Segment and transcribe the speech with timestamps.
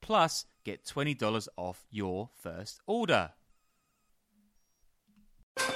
[0.00, 3.32] Plus, get $20 off your first order.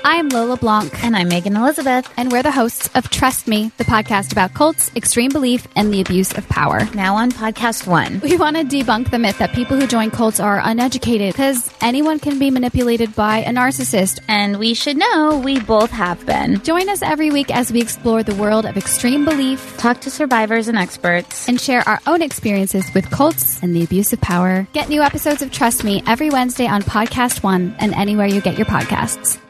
[0.05, 1.05] I'm Lola Blanc.
[1.05, 2.13] And I'm Megan Elizabeth.
[2.17, 6.01] And we're the hosts of Trust Me, the podcast about cults, extreme belief, and the
[6.01, 6.89] abuse of power.
[6.93, 8.21] Now on podcast one.
[8.21, 12.19] We want to debunk the myth that people who join cults are uneducated because anyone
[12.19, 14.21] can be manipulated by a narcissist.
[14.29, 16.63] And we should know we both have been.
[16.63, 20.69] Join us every week as we explore the world of extreme belief, talk to survivors
[20.69, 24.67] and experts, and share our own experiences with cults and the abuse of power.
[24.73, 28.59] Get new episodes of Trust Me every Wednesday on Podcast One and anywhere you get
[28.59, 29.42] your podcasts.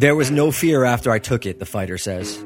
[0.00, 2.42] There was no fear after I took it, the fighter says.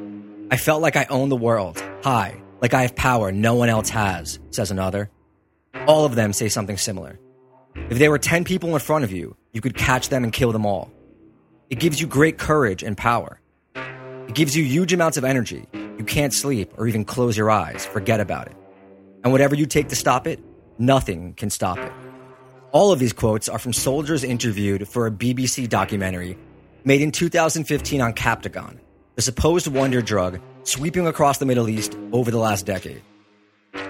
[0.51, 1.81] I felt like I owned the world.
[2.03, 5.09] High, like I have power no one else has, says another.
[5.87, 7.17] All of them say something similar.
[7.89, 10.51] If there were 10 people in front of you, you could catch them and kill
[10.51, 10.91] them all.
[11.69, 13.39] It gives you great courage and power.
[13.73, 15.65] It gives you huge amounts of energy.
[15.97, 17.85] You can't sleep or even close your eyes.
[17.85, 18.57] Forget about it.
[19.23, 20.41] And whatever you take to stop it,
[20.77, 21.93] nothing can stop it.
[22.73, 26.37] All of these quotes are from soldiers interviewed for a BBC documentary
[26.85, 28.77] made in 2015 on Captagon,
[29.15, 33.01] the supposed wonder drug sweeping across the Middle East over the last decade.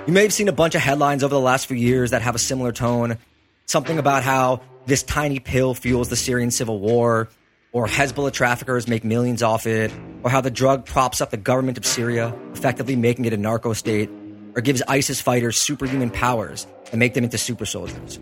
[0.08, 2.36] You may have seen a bunch of headlines over the last few years that have
[2.36, 3.18] a similar tone.
[3.66, 7.30] Something about how this tiny pill fuels the Syrian civil war,
[7.72, 9.92] or Hezbollah traffickers make millions off it,
[10.24, 13.74] or how the drug props up the government of Syria, effectively making it a narco
[13.74, 14.10] state,
[14.56, 18.20] or gives ISIS fighters superhuman powers and make them into super soldiers.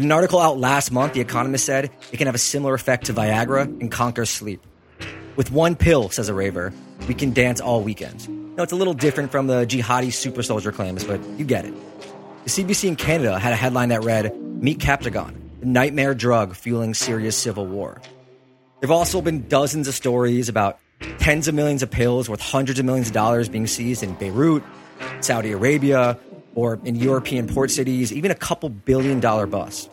[0.00, 3.04] In an article out last month, The Economist said it can have a similar effect
[3.04, 4.62] to Viagra and conquer sleep.
[5.36, 6.72] With one pill, says a raver,
[7.06, 8.26] we can dance all weekend.
[8.56, 11.74] Now, it's a little different from the jihadi super soldier claims, but you get it.
[12.44, 16.94] The CBC in Canada had a headline that read, Meet Captagon, the nightmare drug fueling
[16.94, 18.00] Syria's civil war.
[18.80, 20.78] There have also been dozens of stories about
[21.18, 24.62] tens of millions of pills worth hundreds of millions of dollars being seized in Beirut,
[25.20, 26.18] Saudi Arabia,
[26.54, 29.90] or in European port cities, even a couple billion dollar bust.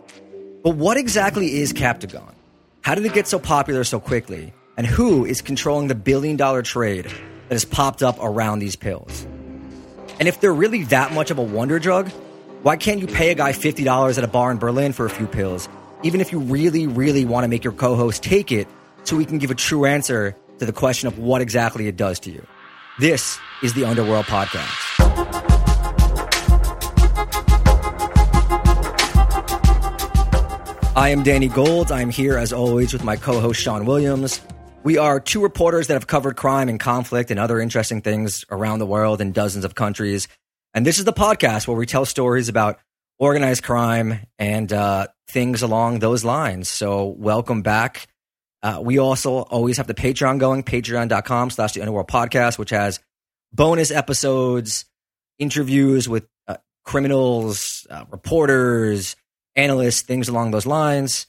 [0.63, 2.33] But what exactly is Captagon?
[2.81, 4.53] How did it get so popular so quickly?
[4.77, 9.25] And who is controlling the billion dollar trade that has popped up around these pills?
[10.19, 12.09] And if they're really that much of a wonder drug,
[12.63, 15.27] why can't you pay a guy $50 at a bar in Berlin for a few
[15.27, 15.69] pills,
[16.03, 18.67] even if you really, really want to make your co host take it
[19.03, 22.19] so we can give a true answer to the question of what exactly it does
[22.21, 22.45] to you?
[22.99, 24.96] This is the Underworld Podcast.
[30.97, 31.91] I am Danny Gold.
[31.91, 34.41] I'm here as always with my co host Sean Williams.
[34.83, 38.79] We are two reporters that have covered crime and conflict and other interesting things around
[38.79, 40.27] the world in dozens of countries.
[40.73, 42.79] And this is the podcast where we tell stories about
[43.19, 46.67] organized crime and uh, things along those lines.
[46.67, 48.07] So, welcome back.
[48.63, 52.99] Uh, we also always have the Patreon going, patreon.com slash the underworld podcast, which has
[53.53, 54.85] bonus episodes,
[55.37, 59.15] interviews with uh, criminals, uh, reporters,
[59.57, 61.27] analysts, things along those lines.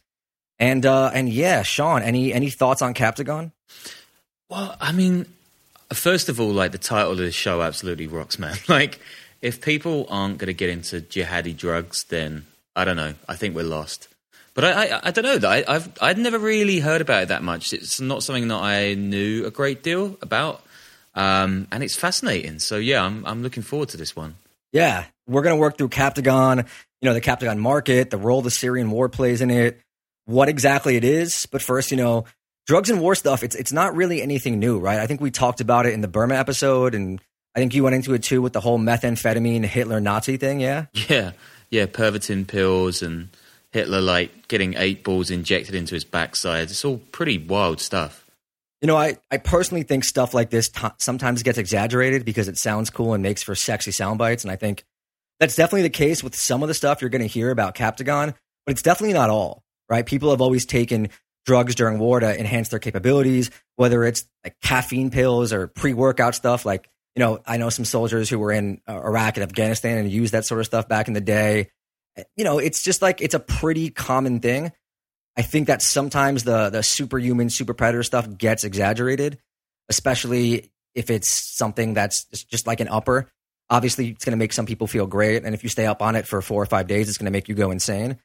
[0.59, 3.53] And uh, and yeah, Sean, any any thoughts on Captagon?
[4.49, 5.27] Well, I mean,
[5.93, 8.57] first of all, like the title of the show absolutely rocks, man.
[8.69, 9.01] Like,
[9.41, 13.15] if people aren't going to get into jihadi drugs, then I don't know.
[13.29, 14.09] I think we're lost.
[14.55, 15.49] But I, I, I don't know.
[15.49, 17.73] I, I've I'd never really heard about it that much.
[17.73, 20.63] It's not something that I knew a great deal about,
[21.15, 22.59] um, and it's fascinating.
[22.59, 24.35] So yeah, I'm I'm looking forward to this one.
[24.73, 26.67] Yeah, we're going to work through Captagon,
[27.01, 29.81] you know, the Captagon market, the role the Syrian war plays in it,
[30.27, 31.47] what exactly it is.
[31.47, 32.25] But first, you know,
[32.67, 35.01] drugs and war stuff, it's, it's not really anything new, right?
[35.01, 37.21] I think we talked about it in the Burma episode, and
[37.55, 40.87] I think you went into it too with the whole methamphetamine Hitler Nazi thing, yeah?
[41.09, 41.33] Yeah,
[41.71, 43.29] yeah, Pervitin pills and
[43.71, 46.71] Hitler like getting eight balls injected into his backside.
[46.71, 48.25] It's all pretty wild stuff.
[48.81, 52.57] You know, I, I personally think stuff like this t- sometimes gets exaggerated because it
[52.57, 54.45] sounds cool and makes for sexy sound bites.
[54.45, 54.85] And I think
[55.41, 58.35] that's definitely the case with some of the stuff you're going to hear about Captagon.
[58.67, 60.07] but it's definitely not all, right?
[60.07, 61.09] People have always taken
[61.45, 66.35] drugs during war to enhance their capabilities, whether it's like caffeine pills or pre workout
[66.35, 66.65] stuff.
[66.67, 70.11] Like, you know, I know some soldiers who were in uh, Iraq and Afghanistan and
[70.11, 71.71] used that sort of stuff back in the day.
[72.37, 74.73] You know, it's just like it's a pretty common thing.
[75.39, 79.39] I think that sometimes the the superhuman, super predator stuff gets exaggerated,
[79.89, 83.31] especially if it's something that's just like an upper.
[83.71, 86.17] Obviously, it's going to make some people feel great, and if you stay up on
[86.17, 88.19] it for four or five days, it's going to make you go insane.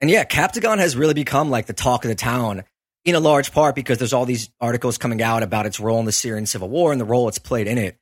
[0.00, 2.64] And yeah, Captagon has really become like the talk of the town
[3.04, 6.04] in a large part because there's all these articles coming out about its role in
[6.04, 7.96] the Syrian civil war and the role it's played in it.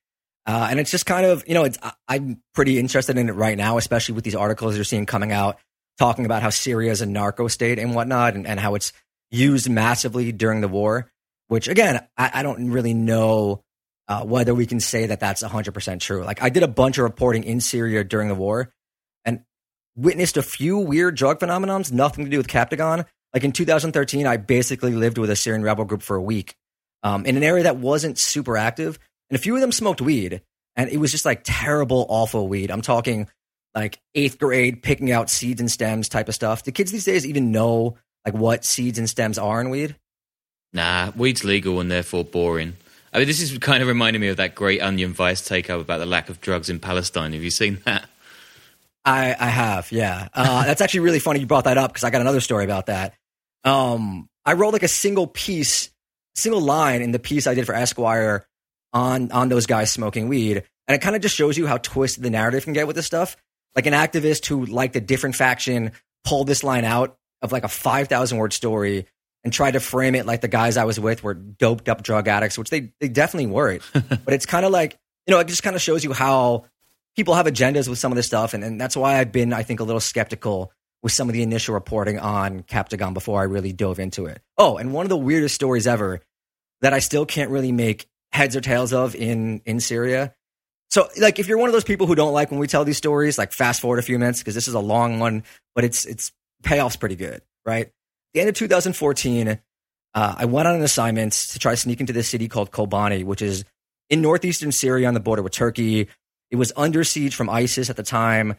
[0.47, 3.59] Uh, and it's just kind of, you know, it's, I'm pretty interested in it right
[3.59, 5.59] now, especially with these articles you're seeing coming out
[5.99, 8.93] talking about how Syria is a narco state and whatnot and, and how it's
[9.31, 11.11] used massively during the war,
[11.49, 13.63] which again, I, I don't really know
[14.09, 16.25] uh, whether we can say that that's 100% true.
[16.25, 18.73] Like I did a bunch of reporting in Syria during the war
[19.25, 19.43] and
[19.97, 23.05] witnessed a few weird drug phenomenons, nothing to do with Captagon.
[23.35, 26.55] Like in 2013, I basically lived with a Syrian rebel group for a week
[27.03, 28.99] um, in an area that wasn't super active.
[29.29, 30.43] And a few of them smoked weed
[30.77, 32.71] and it was just like terrible, awful weed.
[32.71, 33.29] I'm talking
[33.77, 36.63] like eighth grade, picking out seeds and stems type of stuff.
[36.63, 39.95] Do kids these days even know like what seeds and stems are in weed?
[40.73, 42.77] Nah, weed's legal and therefore boring.
[43.13, 45.99] I mean, this is kind of reminding me of that great Onion Vice takeover about
[45.99, 47.33] the lack of drugs in Palestine.
[47.35, 48.09] Have you seen that?
[49.05, 50.29] I, I have, yeah.
[50.35, 52.87] Uh, that's actually really funny you brought that up because I got another story about
[52.87, 53.15] that.
[53.63, 55.91] Um, I wrote like a single piece,
[56.35, 58.47] single line in the piece I did for Esquire
[58.93, 62.23] on on those guys smoking weed, and it kind of just shows you how twisted
[62.23, 63.37] the narrative can get with this stuff
[63.77, 65.93] like an activist who liked a different faction
[66.25, 69.07] pulled this line out of like a 5,000 word story
[69.45, 72.27] and tried to frame it like the guys I was with were doped up drug
[72.27, 73.83] addicts, which they, they definitely weren't.
[73.93, 76.65] but it's kind of like, you know, it just kind of shows you how
[77.15, 78.55] people have agendas with some of this stuff.
[78.55, 80.73] And, and that's why I've been, I think, a little skeptical
[81.03, 84.41] with some of the initial reporting on Captagon before I really dove into it.
[84.59, 86.21] Oh, and one of the weirdest stories ever
[86.81, 90.35] that I still can't really make heads or tails of in, in Syria
[90.97, 92.97] so, like, if you're one of those people who don't like when we tell these
[92.97, 95.45] stories, like, fast forward a few minutes because this is a long one,
[95.75, 96.33] but it's it's
[96.63, 97.91] payoff's pretty good, right?
[98.33, 99.59] The end of 2014,
[100.15, 103.25] uh, I went on an assignment to try to sneak into this city called Kobani,
[103.25, 103.67] which is
[104.09, 106.09] in northeastern Syria on the border with Turkey.
[106.51, 108.57] It was under siege from ISIS at the time.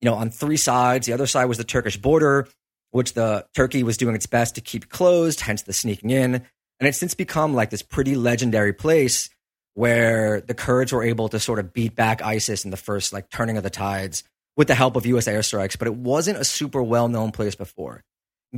[0.00, 1.06] You know, on three sides.
[1.06, 2.48] The other side was the Turkish border,
[2.90, 6.34] which the Turkey was doing its best to keep closed, hence the sneaking in.
[6.34, 9.30] And it's since become like this pretty legendary place
[9.76, 13.28] where the Kurds were able to sort of beat back ISIS in the first like
[13.28, 14.24] turning of the tides
[14.56, 18.02] with the help of US airstrikes, but it wasn't a super well known place before.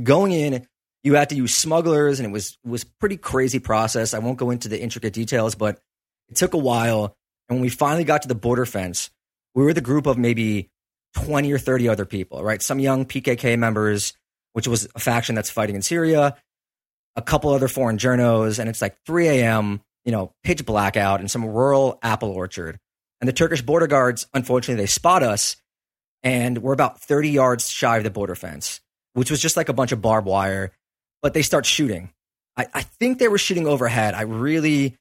[0.01, 0.65] Going in,
[1.03, 4.13] you had to use smugglers and it was was pretty crazy process.
[4.13, 5.81] I won't go into the intricate details, but
[6.29, 7.17] it took a while.
[7.49, 9.09] And when we finally got to the border fence,
[9.53, 10.69] we were the group of maybe
[11.15, 12.61] 20 or 30 other people, right?
[12.61, 14.13] Some young PKK members,
[14.53, 16.37] which was a faction that's fighting in Syria,
[17.17, 21.27] a couple other foreign journos, and it's like 3 a.m you know, pitch blackout in
[21.27, 22.79] some rural apple orchard.
[23.21, 25.55] And the Turkish border guards, unfortunately, they spot us
[26.23, 28.81] and we're about 30 yards shy of the border fence,
[29.13, 30.71] which was just like a bunch of barbed wire.
[31.21, 32.09] But they start shooting.
[32.57, 34.15] I, I think they were shooting overhead.
[34.15, 34.97] I really,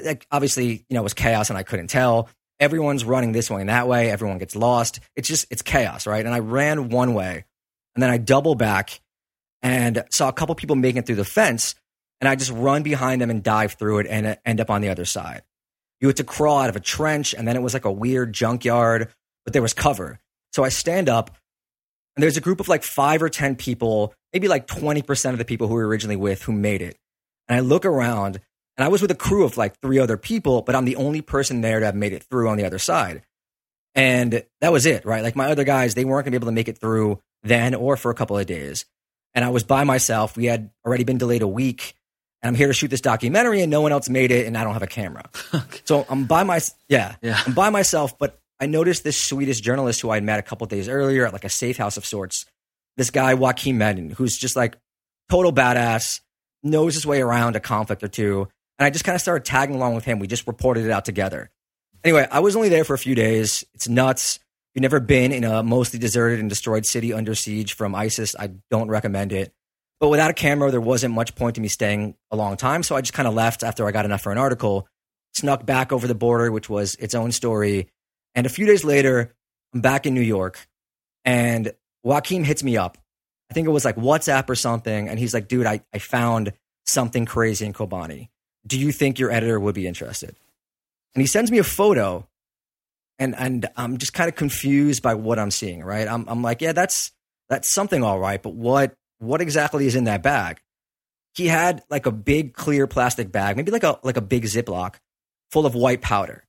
[0.00, 2.28] like, obviously, you know, it was chaos and I couldn't tell.
[2.60, 4.08] Everyone's running this way and that way.
[4.08, 5.00] Everyone gets lost.
[5.16, 6.24] It's just, it's chaos, right?
[6.24, 7.44] And I ran one way
[7.96, 9.00] and then I double back
[9.64, 11.74] and saw a couple people making it through the fence
[12.20, 14.88] and I just run behind them and dive through it and end up on the
[14.88, 15.42] other side.
[16.00, 18.32] You had to crawl out of a trench, and then it was like a weird
[18.32, 19.08] junkyard,
[19.44, 20.20] but there was cover.
[20.52, 21.30] So I stand up,
[22.16, 25.44] and there's a group of like five or 10 people, maybe like 20% of the
[25.44, 26.96] people who we were originally with who made it.
[27.48, 28.40] And I look around,
[28.76, 31.20] and I was with a crew of like three other people, but I'm the only
[31.20, 33.22] person there to have made it through on the other side.
[33.94, 35.22] And that was it, right?
[35.22, 37.96] Like my other guys, they weren't to be able to make it through then or
[37.96, 38.86] for a couple of days.
[39.34, 40.36] And I was by myself.
[40.36, 41.94] We had already been delayed a week
[42.44, 44.64] and I'm here to shoot this documentary and no one else made it and I
[44.64, 45.24] don't have a camera.
[45.84, 46.60] so I'm by my
[46.90, 47.40] yeah, yeah.
[47.46, 50.86] I'm by myself, but I noticed this Swedish journalist who I met a couple days
[50.86, 52.44] earlier at like a safe house of sorts.
[52.98, 54.76] This guy Joakim Medin, who's just like
[55.30, 56.20] total badass,
[56.62, 58.46] knows his way around a conflict or two.
[58.78, 60.18] And I just kind of started tagging along with him.
[60.18, 61.50] We just reported it out together.
[62.04, 63.64] Anyway, I was only there for a few days.
[63.72, 64.36] It's nuts.
[64.36, 64.42] If
[64.74, 68.50] you've never been in a mostly deserted and destroyed city under siege from ISIS, I
[68.70, 69.54] don't recommend it.
[70.04, 72.82] But without a camera, there wasn't much point to me staying a long time.
[72.82, 74.86] So I just kind of left after I got enough for an article,
[75.32, 77.88] snuck back over the border, which was its own story.
[78.34, 79.34] And a few days later,
[79.72, 80.68] I'm back in New York
[81.24, 81.72] and
[82.04, 82.98] Joakim hits me up.
[83.50, 85.08] I think it was like WhatsApp or something.
[85.08, 86.52] And he's like, dude, I, I found
[86.84, 88.28] something crazy in Kobani.
[88.66, 90.36] Do you think your editor would be interested?
[91.14, 92.28] And he sends me a photo
[93.18, 96.06] and, and I'm just kind of confused by what I'm seeing, right?
[96.06, 97.10] I'm, I'm like, yeah, that's,
[97.48, 100.60] That's something all right, but what what exactly is in that bag?
[101.34, 104.96] He had like a big clear plastic bag, maybe like a like a big Ziploc,
[105.50, 106.44] full of white powder.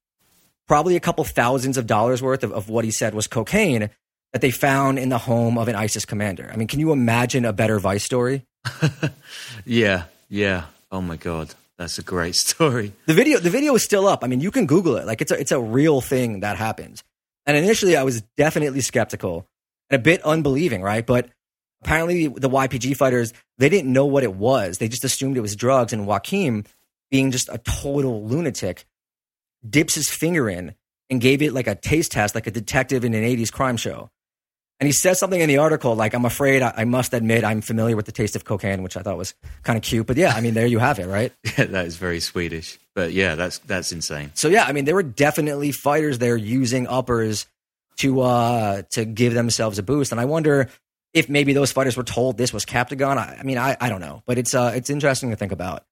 [0.67, 3.89] Probably a couple thousands of dollars worth of, of what he said was cocaine
[4.33, 6.49] that they found in the home of an ISIS commander.
[6.51, 8.43] I mean, can you imagine a better Vice story?
[9.65, 10.65] yeah, yeah.
[10.91, 12.93] Oh my god, that's a great story.
[13.05, 14.23] The video, the video is still up.
[14.23, 15.05] I mean, you can Google it.
[15.05, 17.03] Like it's a, it's a real thing that happens.
[17.45, 19.45] And initially, I was definitely skeptical
[19.89, 21.05] and a bit unbelieving, right?
[21.05, 21.29] But
[21.85, 24.79] apparently, the YPG fighters they didn't know what it was.
[24.79, 25.93] They just assumed it was drugs.
[25.93, 26.65] And Joakim,
[27.11, 28.85] being just a total lunatic,
[29.67, 30.75] dips his finger in
[31.09, 34.09] and gave it like a taste test, like a detective in an '80s crime show.
[34.79, 37.61] And he says something in the article like, I'm afraid I, I, must admit I'm
[37.61, 40.05] familiar with the taste of cocaine, which I thought was kind of cute.
[40.05, 41.31] But yeah, I mean, there you have it, right?
[41.57, 42.77] yeah, that is very Swedish.
[42.93, 44.31] But yeah, that's that's insane.
[44.33, 47.45] So yeah, I mean, there were definitely fighters there using uppers
[47.97, 50.11] to uh to give themselves a boost.
[50.11, 50.69] And I wonder
[51.15, 53.17] if maybe those fighters were told this was Captagon.
[53.17, 54.21] I, I mean, I, I don't know.
[54.27, 55.83] But it's uh it's interesting to think about.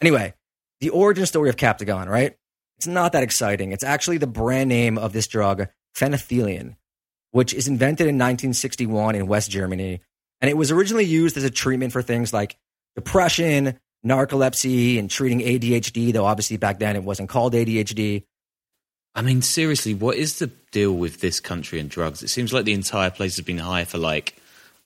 [0.00, 0.34] Anyway,
[0.80, 2.36] the origin story of Captagon, right?
[2.78, 3.70] It's not that exciting.
[3.70, 6.74] It's actually the brand name of this drug, fenethylline
[7.32, 10.00] which is invented in 1961 in West Germany.
[10.40, 12.56] And it was originally used as a treatment for things like
[12.94, 18.24] depression, narcolepsy, and treating ADHD, though obviously back then it wasn't called ADHD.
[19.14, 22.22] I mean, seriously, what is the deal with this country and drugs?
[22.22, 24.36] It seems like the entire place has been high for like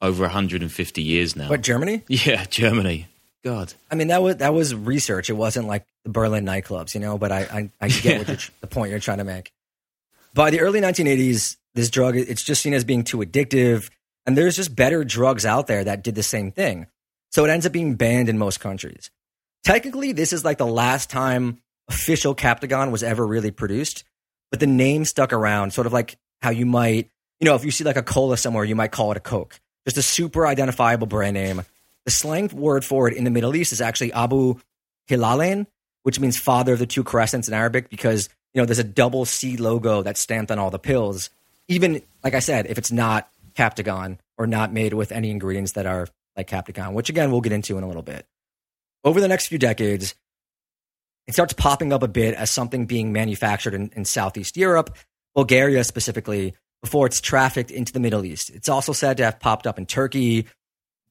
[0.06, 1.48] over 150 years now.
[1.48, 2.02] What, Germany?
[2.08, 3.08] Yeah, Germany.
[3.44, 3.75] God.
[3.90, 5.30] I mean, that was that was research.
[5.30, 7.16] It wasn't like the Berlin nightclubs, you know.
[7.18, 8.36] But I I, I get yeah.
[8.60, 9.52] the point you're trying to make.
[10.34, 13.90] By the early 1980s, this drug it's just seen as being too addictive
[14.25, 16.86] and there's just better drugs out there that did the same thing
[17.30, 19.10] so it ends up being banned in most countries
[19.62, 21.58] technically this is like the last time
[21.88, 24.02] official captagon was ever really produced
[24.50, 27.10] but the name stuck around sort of like how you might
[27.40, 29.60] you know if you see like a cola somewhere you might call it a coke
[29.86, 31.62] just a super identifiable brand name
[32.04, 34.54] the slang word for it in the middle east is actually abu
[35.08, 35.66] hilalain
[36.02, 39.24] which means father of the two crescents in arabic because you know there's a double
[39.24, 41.30] c logo that's stamped on all the pills
[41.68, 45.86] even like I said, if it's not Captagon or not made with any ingredients that
[45.86, 48.26] are like Captagon, which again we'll get into in a little bit.
[49.04, 50.14] Over the next few decades,
[51.26, 54.96] it starts popping up a bit as something being manufactured in, in Southeast Europe,
[55.34, 56.54] Bulgaria specifically,
[56.86, 58.50] before it's trafficked into the Middle East.
[58.50, 60.46] It's also said to have popped up in Turkey,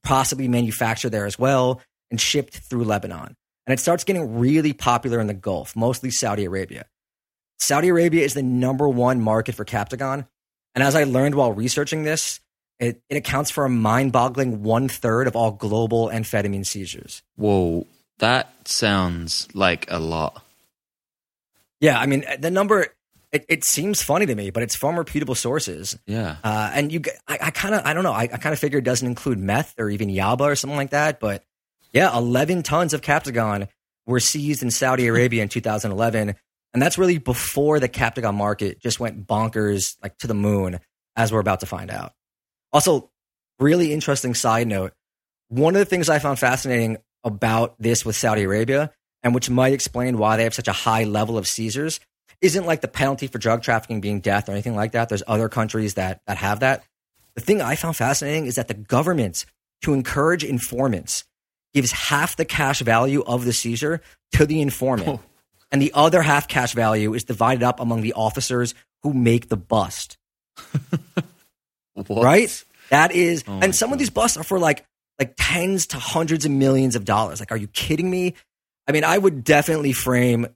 [0.04, 3.36] possibly manufactured there as well, and shipped through Lebanon.
[3.68, 6.86] And it starts getting really popular in the Gulf, mostly Saudi Arabia.
[7.60, 10.26] Saudi Arabia is the number one market for Captagon,
[10.76, 12.40] and as I learned while researching this,
[12.80, 17.22] it, it accounts for a mind boggling one third of all global amphetamine seizures.
[17.36, 17.86] Whoa,
[18.20, 20.42] that sounds like a lot.
[21.82, 22.95] Yeah, I mean, the number,
[23.36, 25.98] it, it seems funny to me, but it's from reputable sources.
[26.08, 26.38] Yeah.
[26.44, 28.80] Uh, and you, I, I kind of, I don't know, I, I kind of figure
[28.80, 31.20] it doesn't include meth or even yaba or something like that.
[31.20, 31.44] But
[31.92, 33.68] yeah, 11 tons of Captagon
[34.06, 36.36] were seized in Saudi Arabia in 2011.
[36.74, 40.80] And that's really before the Captagon market just went bonkers, like to the moon,
[41.16, 42.14] as we're about to find out.
[42.72, 43.12] Also,
[43.60, 44.94] really interesting side note
[45.48, 48.92] one of the things I found fascinating about this with Saudi Arabia,
[49.24, 52.00] and which might explain why they have such a high level of seizures,
[52.46, 55.10] isn't like the penalty for drug trafficking being death or anything like that.
[55.10, 56.84] There's other countries that, that have that.
[57.36, 59.46] The thing I found fascinating is that the government,
[59.82, 61.26] to encourage informants,
[61.74, 64.02] gives half the cash value of the seizure
[64.34, 65.10] to the informant.
[65.10, 65.20] Oh
[65.72, 68.74] and the other half cash value is divided up among the officers
[69.04, 70.18] who make the bust.
[72.10, 72.64] right?
[72.92, 73.94] That is, oh and some God.
[73.94, 74.86] of these busts are for like
[75.20, 77.40] like tens to hundreds of millions of dollars.
[77.40, 78.36] Like, are you kidding me?
[78.88, 80.48] I mean, I would definitely frame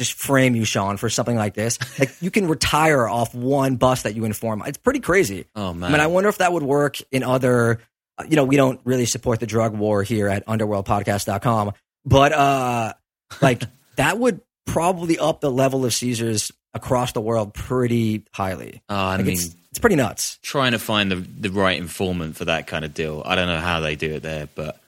[0.00, 1.78] just frame you, Sean, for something like this.
[1.98, 4.62] Like, you can retire off one bus that you inform.
[4.66, 5.44] It's pretty crazy.
[5.54, 5.90] Oh man!
[5.90, 7.80] I mean, I wonder if that would work in other.
[8.26, 11.72] You know, we don't really support the drug war here at UnderworldPodcast.com,
[12.06, 12.94] but uh,
[13.42, 13.62] like
[13.96, 18.82] that would probably up the level of Caesars across the world pretty highly.
[18.88, 20.38] Uh, I like mean, it's, it's, pretty nuts.
[20.42, 23.22] Trying to find the the right informant for that kind of deal.
[23.26, 24.80] I don't know how they do it there, but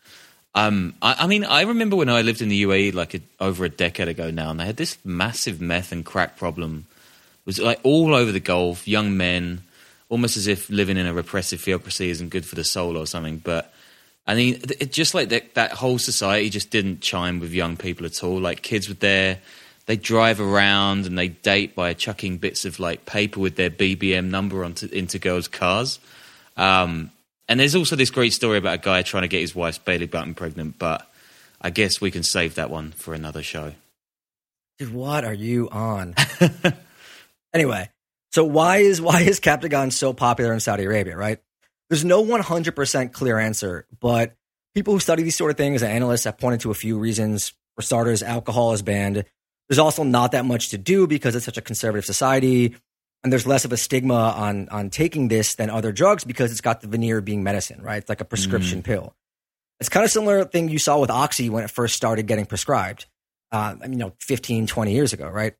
[0.55, 3.65] um, I, I mean, I remember when I lived in the UAE like a, over
[3.65, 6.87] a decade ago now, and they had this massive meth and crack problem.
[7.41, 9.63] It was like all over the Gulf, young men,
[10.09, 13.39] almost as if living in a repressive theocracy isn't good for the soul or something.
[13.39, 13.73] But
[14.27, 18.07] I mean, it, just like that, that whole society just didn't chime with young people
[18.07, 18.39] at all.
[18.39, 19.41] Like kids were there
[19.87, 24.31] they drive around and they date by chucking bits of like paper with their BBM
[24.31, 25.99] number onto into girls' cars.
[26.57, 27.11] Um,
[27.53, 30.07] and there's also this great story about a guy trying to get his wife's Bailey
[30.07, 31.07] button pregnant, but
[31.61, 33.75] I guess we can save that one for another show.
[34.79, 36.15] Dude, what are you on?
[37.53, 37.91] anyway,
[38.31, 41.41] so why is why is Captagon so popular in Saudi Arabia, right?
[41.91, 44.35] There's no 100% clear answer, but
[44.75, 47.53] people who study these sort of things and analysts have pointed to a few reasons.
[47.77, 49.27] For starters, alcohol is banned.
[49.69, 52.77] There's also not that much to do because it's such a conservative society,
[53.23, 56.61] and there's less of a stigma on on taking this than other drugs because it's
[56.61, 57.99] got the veneer of being medicine, right?
[57.99, 59.15] It's like a prescription pill.
[59.81, 63.07] It's kind of similar thing you saw with oxy when it first started getting prescribed.
[63.51, 65.55] Uh, you know, 15, 20 years ago, right?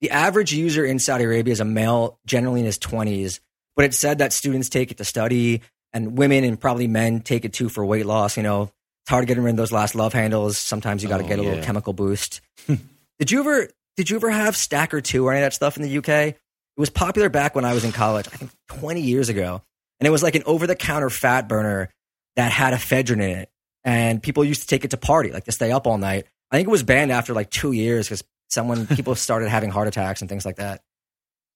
[0.00, 3.40] The average user in Saudi Arabia is a male, generally in his 20s,
[3.74, 5.60] but it said that students take it to study
[5.92, 8.36] and women and probably men take it too for weight loss.
[8.36, 8.70] You know,
[9.02, 10.56] it's hard getting rid of those last love handles.
[10.58, 12.40] Sometimes you got to Oh, get a little chemical boost.
[13.18, 15.82] did you ever did you ever have Stacker 2 or any of that stuff in
[15.82, 16.36] the UK?
[16.76, 19.62] It was popular back when I was in college, I think 20 years ago.
[20.00, 21.90] And it was like an over the counter fat burner
[22.36, 23.50] that had ephedrine in it.
[23.84, 26.26] And people used to take it to party, like to stay up all night.
[26.50, 29.88] I think it was banned after like two years because someone people started having heart
[29.88, 30.82] attacks and things like that.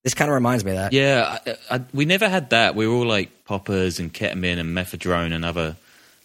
[0.04, 0.92] This kind of reminds me of that.
[0.92, 2.76] Yeah, I, I, we never had that.
[2.76, 5.76] We were all like poppers and ketamine and mephedrone and other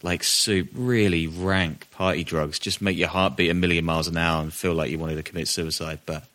[0.03, 2.59] like soup, really rank party drugs.
[2.59, 5.15] Just make your heart beat a million miles an hour and feel like you wanted
[5.15, 5.99] to commit suicide.
[6.05, 6.25] But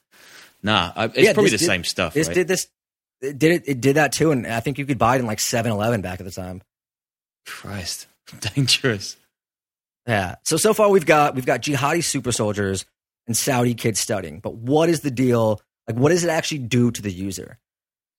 [0.63, 2.15] nah, it's Yeah, probably the did- same stuff.
[2.15, 2.35] This right?
[2.35, 2.69] did this.
[3.23, 5.27] It did it, it did that too, and I think you could buy it in
[5.27, 6.63] like 7-Eleven back at the time.
[7.47, 8.07] Christ,
[8.55, 9.17] dangerous.
[10.07, 10.37] Yeah.
[10.45, 12.85] So so far we've got we've got jihadi super soldiers
[13.27, 14.41] and Saudi kids studying.
[14.41, 15.61] But what is the deal?
[15.89, 17.59] Like what does it actually do to the user?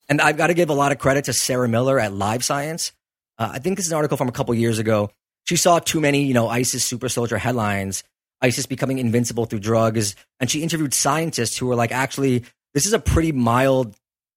[0.10, 2.91] And I've got to give a lot of credit to Sarah Miller at Live Science.
[3.38, 5.12] Uh, I think this is an article from a couple years ago.
[5.44, 8.03] She saw too many, you know, ISIS super soldier headlines,
[8.41, 12.94] ISIS becoming invincible through drugs, and she interviewed scientists who were like, actually, this is
[12.94, 13.96] a pretty mild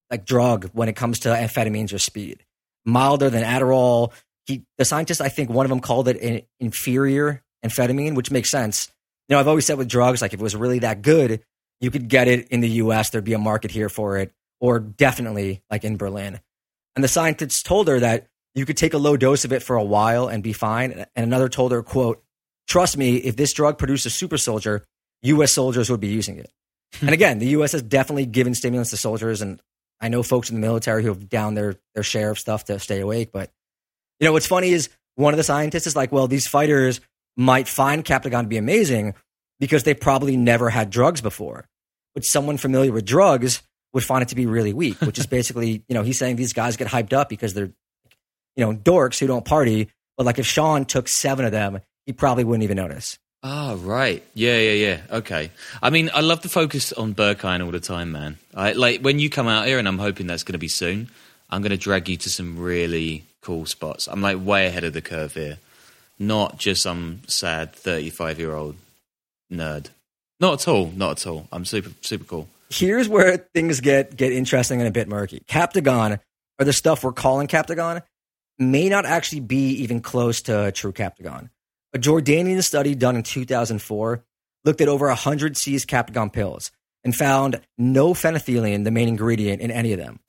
[0.09, 2.43] like drug when it comes to amphetamines or speed,
[2.85, 4.11] milder than Adderall.
[4.45, 8.49] He, the scientist, I think one of them called it an inferior amphetamine, which makes
[8.49, 8.91] sense.
[9.29, 11.41] You know, I've always said with drugs, like if it was really that good,
[11.79, 13.09] you could get it in the U.S.
[13.09, 16.39] There'd be a market here for it, or definitely like in Berlin.
[16.95, 19.77] And the scientists told her that you could take a low dose of it for
[19.77, 20.91] a while and be fine.
[20.91, 22.23] And another told her, "quote
[22.71, 24.85] Trust me, if this drug produced a super soldier,
[25.23, 25.51] U.S.
[25.51, 26.49] soldiers would be using it."
[27.01, 27.73] and again, the U.S.
[27.73, 29.61] has definitely given stimulants to soldiers, and
[29.99, 32.79] I know folks in the military who have down their their share of stuff to
[32.79, 33.33] stay awake.
[33.33, 33.51] But
[34.21, 37.01] you know, what's funny is one of the scientists is like, "Well, these fighters
[37.35, 39.15] might find Captagon to be amazing
[39.59, 41.67] because they probably never had drugs before."
[42.15, 45.83] But someone familiar with drugs would find it to be really weak, which is basically,
[45.89, 47.73] you know, he's saying these guys get hyped up because they're,
[48.55, 49.89] you know, dorks who don't party.
[50.15, 53.17] But like if Sean took seven of them, he probably wouldn't even notice.
[53.43, 54.23] Oh, right.
[54.35, 55.01] Yeah, yeah, yeah.
[55.17, 55.49] Okay.
[55.81, 58.37] I mean, I love the focus on Berghain all the time, man.
[58.53, 61.09] I, like when you come out here, and I'm hoping that's going to be soon.
[61.49, 64.07] I'm going to drag you to some really cool spots.
[64.07, 65.57] I'm like way ahead of the curve here,
[66.19, 68.75] not just some sad 35 year old
[69.51, 69.87] nerd.
[70.39, 70.91] Not at all.
[70.95, 71.47] Not at all.
[71.51, 72.47] I'm super, super cool.
[72.69, 75.41] Here's where things get get interesting and a bit murky.
[75.47, 76.19] Captagon,
[76.57, 78.01] or the stuff we're calling Captagon,
[78.57, 81.49] may not actually be even close to true Captagon.
[81.93, 84.23] A Jordanian study done in 2004
[84.63, 86.71] looked at over 100 seized Captagon pills
[87.03, 90.19] and found no fenethylline, the main ingredient, in any of them.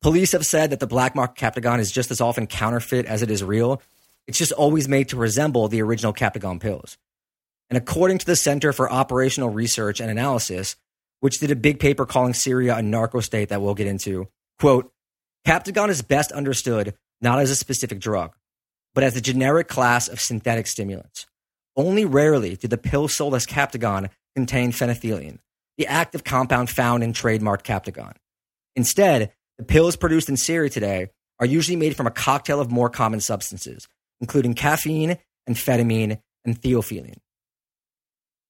[0.00, 3.30] Police have said that the black market Captagon is just as often counterfeit as it
[3.30, 3.82] is real.
[4.26, 6.96] It's just always made to resemble the original Captagon pills.
[7.68, 10.76] And according to the Center for Operational Research and Analysis,
[11.20, 14.28] which did a big paper calling Syria a narco state that we'll get into,
[14.58, 14.92] quote,
[15.46, 18.34] Captagon is best understood not as a specific drug,
[18.96, 21.26] but as a generic class of synthetic stimulants.
[21.76, 25.38] Only rarely do the pills sold as Captagon contain fenethylline,
[25.76, 28.14] the active compound found in trademarked Captagon.
[28.74, 32.88] Instead, the pills produced in Syria today are usually made from a cocktail of more
[32.88, 33.86] common substances,
[34.22, 37.18] including caffeine, amphetamine, and theophylline.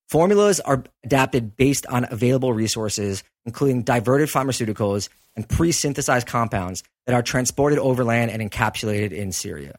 [0.08, 7.14] Formulas are adapted based on available resources, including diverted pharmaceuticals and pre synthesized compounds that
[7.16, 9.74] are transported overland and encapsulated in Syria.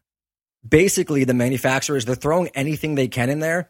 [0.68, 3.70] Basically, the manufacturers, they're throwing anything they can in there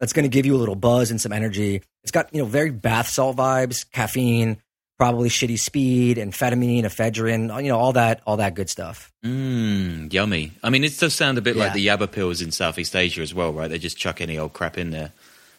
[0.00, 1.82] that's going to give you a little buzz and some energy.
[2.02, 4.56] It's got, you know, very bath salt vibes, caffeine,
[4.98, 9.12] probably shitty speed, amphetamine, ephedrine, you know, all that, all that good stuff.
[9.24, 10.52] Mmm, yummy.
[10.62, 11.96] I mean, it does sound a bit like the Yeah.
[11.96, 13.68] Yaba pills in Southeast Asia as well, right?
[13.68, 15.12] They just chuck any old crap in there.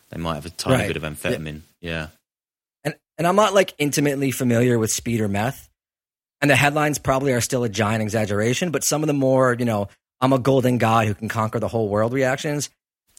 [0.09, 0.87] They might have a tiny Right.
[0.87, 1.61] bit of amphetamine.
[1.81, 2.07] Yeah.
[2.83, 5.69] and and I'm not like intimately familiar with speed or meth,
[6.41, 8.71] and the headlines probably are still a giant exaggeration.
[8.71, 9.87] But some of the more, you know,
[10.23, 12.69] I'm a golden god who can conquer the whole world reactions.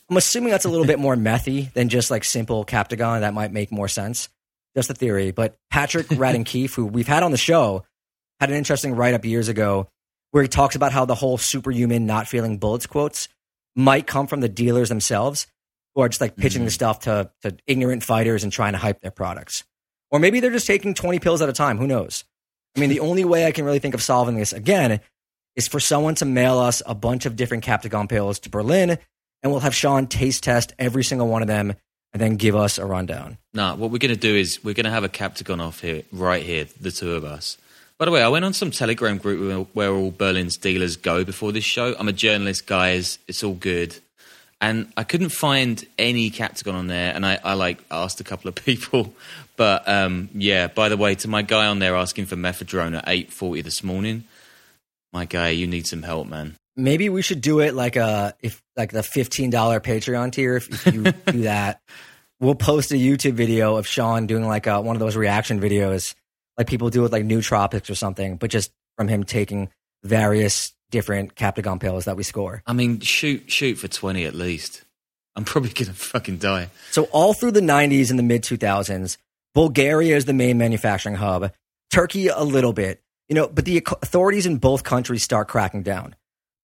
[0.08, 3.20] I'm assuming that's a little bit more methy than just like simple Captagon.
[3.20, 4.30] That might make more sense.
[4.74, 5.30] Just a theory.
[5.30, 7.84] But Patrick Radden Keefe, who we've had on the show,
[8.40, 9.90] had an interesting write up years ago
[10.30, 13.28] where he talks about how the whole superhuman not feeling bullets quotes
[13.76, 15.46] might come from the dealers themselves
[15.94, 16.74] who are just like pitching the mm-hmm.
[16.74, 19.62] stuff to, to ignorant fighters and trying to hype their products.
[20.10, 21.76] Or maybe they're just taking 20 pills at a time.
[21.76, 22.24] Who knows?
[22.74, 25.00] I mean, the only way I can really think of solving this again
[25.56, 28.90] is for someone to mail us a bunch of different Captagon pills to Berlin,
[29.42, 31.74] and we'll have Sean taste test every single one of them
[32.12, 33.36] and then give us a rundown.
[33.52, 36.02] Nah, what we're going to do is we're going to have a Captagon off here,
[36.12, 37.58] right here, the two of us.
[37.98, 41.52] By the way, I went on some Telegram group where all Berlin's dealers go before
[41.52, 41.94] this show.
[41.98, 43.18] I'm a journalist, guys.
[43.28, 43.96] It's all good.
[44.60, 47.14] And I couldn't find any Captagon on there.
[47.14, 49.14] And I, I like asked a couple of people.
[49.56, 53.06] But um, yeah, by the way, to my guy on there asking for Methadone at
[53.06, 54.24] 8.40 this morning,
[55.14, 56.56] my guy, you need some help, man.
[56.76, 60.56] Maybe we should do it like a if like the fifteen dollar Patreon tier.
[60.56, 61.80] If, if you do that,
[62.40, 66.14] we'll post a YouTube video of Sean doing like a, one of those reaction videos,
[66.58, 69.70] like people do with like nootropics or something, but just from him taking
[70.02, 72.62] various different Captagon pills that we score.
[72.66, 74.84] I mean, shoot, shoot for 20 at least.
[75.36, 76.70] I'm probably going to fucking die.
[76.90, 79.16] So all through the 90s and the mid 2000s,
[79.54, 81.52] Bulgaria is the main manufacturing hub.
[81.90, 86.14] Turkey a little bit, you know, but the authorities in both countries start cracking down.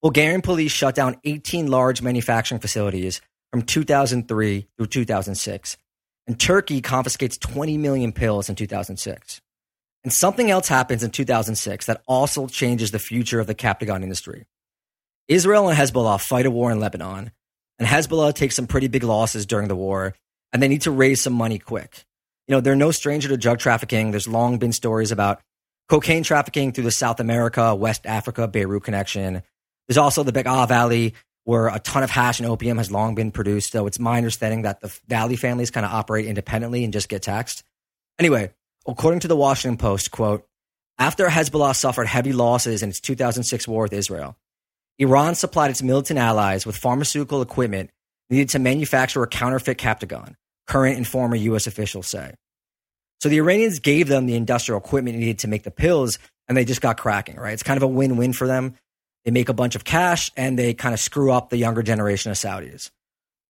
[0.02, 3.20] Bulgarian police shut down 18 large manufacturing facilities
[3.50, 5.76] from 2003 through 2006,
[6.26, 9.40] and Turkey confiscates 20 million pills in 2006.
[10.02, 14.46] And something else happens in 2006 that also changes the future of the Captagon industry.
[15.28, 17.32] Israel and Hezbollah fight a war in Lebanon,
[17.78, 20.14] and Hezbollah takes some pretty big losses during the war,
[20.52, 22.04] and they need to raise some money quick.
[22.48, 24.10] You know, they're no stranger to drug trafficking.
[24.10, 25.40] There's long been stories about
[25.90, 29.42] cocaine trafficking through the South America, West Africa, Beirut connection.
[29.88, 33.32] There's also the Bekaa Valley, where a ton of hash and opium has long been
[33.32, 33.72] produced.
[33.72, 37.22] So it's my understanding that the Valley families kind of operate independently and just get
[37.22, 37.64] taxed.
[38.20, 38.52] Anyway,
[38.86, 40.46] according to the Washington Post, quote,
[40.96, 44.36] after Hezbollah suffered heavy losses in its 2006 war with Israel,
[44.98, 47.90] Iran supplied its militant allies with pharmaceutical equipment
[48.28, 50.36] needed to manufacture a counterfeit Captagon,
[50.68, 51.66] current and former U.S.
[51.66, 52.34] officials say.
[53.20, 56.64] So the Iranians gave them the industrial equipment needed to make the pills, and they
[56.64, 57.52] just got cracking, right?
[57.52, 58.74] It's kind of a win win for them.
[59.24, 62.30] They make a bunch of cash and they kind of screw up the younger generation
[62.30, 62.90] of Saudis.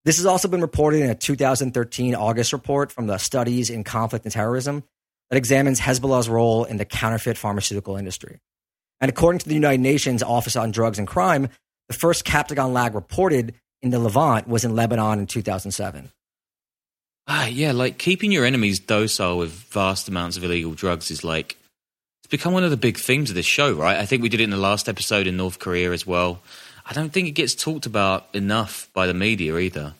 [0.03, 4.25] This has also been reported in a 2013 August report from the Studies in Conflict
[4.25, 4.83] and Terrorism
[5.29, 8.39] that examines Hezbollah's role in the counterfeit pharmaceutical industry.
[8.99, 11.47] And according to the United Nations Office on Drugs and Crime,
[11.87, 16.11] the first Captagon lag reported in the Levant was in Lebanon in 2007.
[17.33, 21.55] Ah, yeah, like keeping your enemies docile with vast amounts of illegal drugs is like
[22.19, 23.97] it's become one of the big themes of this show, right?
[23.97, 26.41] I think we did it in the last episode in North Korea as well.
[26.85, 29.93] I don't think it gets talked about enough by the media either.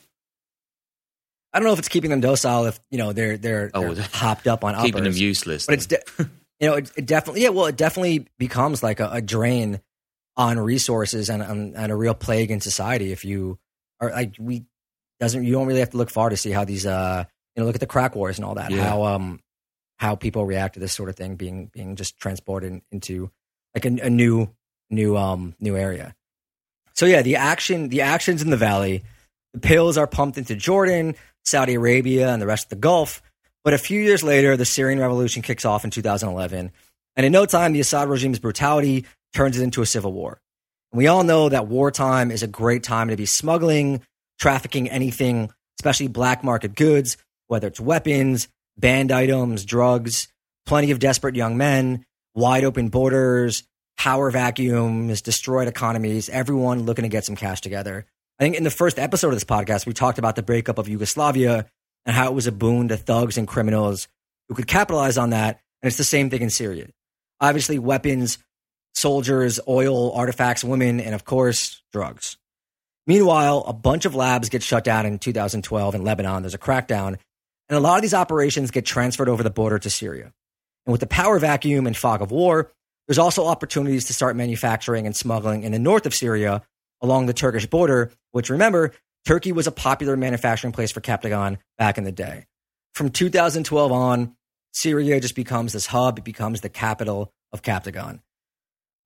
[1.53, 3.95] I don't know if it's keeping them docile if you know they're they're, they're oh,
[4.11, 5.67] hopped up on keeping uppers, them useless.
[5.67, 6.03] But it's de-
[6.59, 9.79] you know it, it, definitely yeah well it definitely becomes like a, a drain
[10.35, 13.57] on resources and, and, and a real plague in society if you
[14.01, 14.65] are like we
[15.21, 17.23] doesn't you don't really have to look far to see how these uh
[17.55, 18.83] you know look at the crack wars and all that yeah.
[18.83, 19.39] how um
[19.97, 23.29] how people react to this sort of thing being being just transported into
[23.75, 24.49] like a, a new
[24.89, 26.15] new um new area.
[26.93, 29.03] So yeah, the action the actions in the valley,
[29.53, 33.21] the pills are pumped into Jordan, Saudi Arabia, and the rest of the Gulf.
[33.63, 36.71] But a few years later, the Syrian revolution kicks off in 2011,
[37.15, 39.05] and in no time, the Assad regime's brutality
[39.35, 40.41] turns it into a civil war.
[40.91, 44.01] And we all know that wartime is a great time to be smuggling,
[44.41, 47.15] trafficking anything, especially black market goods,
[47.47, 50.27] whether it's weapons, banned items, drugs,
[50.65, 53.63] plenty of desperate young men, wide open borders,
[53.97, 58.07] power vacuums, destroyed economies, everyone looking to get some cash together.
[58.39, 60.89] I think in the first episode of this podcast, we talked about the breakup of
[60.89, 61.67] Yugoslavia
[62.07, 64.07] and how it was a boon to thugs and criminals
[64.49, 65.59] who could capitalize on that.
[65.83, 66.87] And it's the same thing in Syria.
[67.39, 68.39] Obviously, weapons,
[68.95, 72.37] soldiers, oil, artifacts, women, and of course, drugs.
[73.07, 76.43] Meanwhile, a bunch of labs get shut down in 2012 in Lebanon.
[76.43, 77.17] There's a crackdown,
[77.69, 80.31] and a lot of these operations get transferred over the border to Syria.
[80.85, 82.71] And with the power vacuum and fog of war,
[83.07, 86.61] there's also opportunities to start manufacturing and smuggling in the north of Syria
[87.01, 88.93] along the Turkish border, which remember,
[89.25, 92.45] Turkey was a popular manufacturing place for Captagon back in the day.
[92.93, 94.35] From 2012 on,
[94.73, 98.21] Syria just becomes this hub, it becomes the capital of Captagon.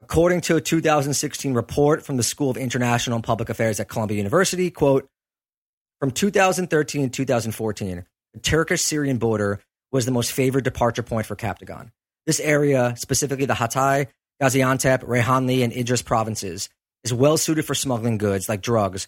[0.01, 4.17] According to a 2016 report from the School of International and Public Affairs at Columbia
[4.17, 5.08] University, quote,
[5.99, 11.36] from 2013 to 2014, the Turkish Syrian border was the most favored departure point for
[11.36, 11.91] Captagon.
[12.25, 14.08] This area, specifically the Hatay,
[14.41, 16.69] Gaziantep, Reyhanli, and Idris provinces,
[17.03, 19.08] is well suited for smuggling goods like drugs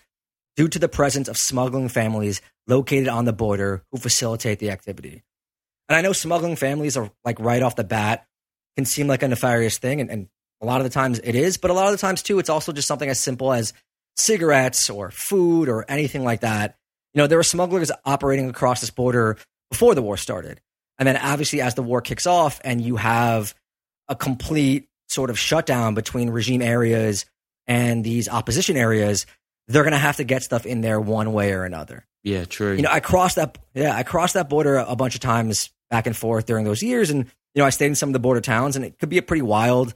[0.55, 5.23] due to the presence of smuggling families located on the border who facilitate the activity.
[5.89, 8.25] And I know smuggling families are like right off the bat
[8.75, 10.27] can seem like a nefarious thing, and, and
[10.61, 12.49] a lot of the times it is, but a lot of the times too, it's
[12.49, 13.73] also just something as simple as
[14.15, 16.77] cigarettes or food or anything like that
[17.17, 19.37] you know, there were smugglers operating across this border
[19.71, 20.61] before the war started.
[20.99, 23.55] And then obviously, as the war kicks off and you have
[24.07, 27.25] a complete sort of shutdown between regime areas
[27.65, 29.25] and these opposition areas,
[29.67, 32.05] they're going to have to get stuff in there one way or another.
[32.23, 32.73] Yeah, true.
[32.73, 33.57] You know, I crossed that.
[33.73, 37.09] Yeah, I crossed that border a bunch of times back and forth during those years,
[37.09, 39.17] and you know, I stayed in some of the border towns, and it could be
[39.17, 39.95] a pretty wild,